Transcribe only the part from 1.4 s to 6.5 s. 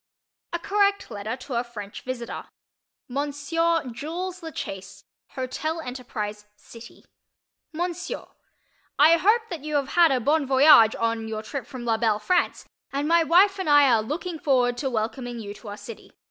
A FRENCH VISITOR Monsieur Jules La Chaise, Hotel Enterprise,